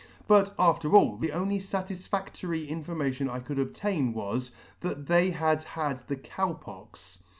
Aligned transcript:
But 0.27 0.55
after 0.57 0.95
all, 0.95 1.17
the 1.17 1.31
only 1.31 1.59
fatisfadtory 1.59 2.67
information 2.67 3.29
I 3.29 3.39
could 3.39 3.59
obtain 3.59 4.13
was, 4.13 4.49
that 4.79 5.05
they 5.05 5.29
had 5.29 5.63
had 5.63 6.07
the 6.07 6.15
Cow 6.15 6.53
Pox. 6.53 7.21